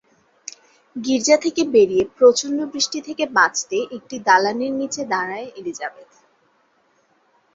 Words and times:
গির্জা 0.95 1.37
থেকে 1.37 1.61
বেরিয়ে 1.65 2.03
প্রচন্ড 2.17 2.57
বৃষ্টি 2.73 2.99
থেকে 3.01 3.23
বাঁচতে 3.37 3.77
এক 3.91 4.03
দালানের 4.25 4.71
নিচে 4.73 5.01
দাঁড়ায় 5.05 5.47
এলিজাবেথ। 5.55 6.09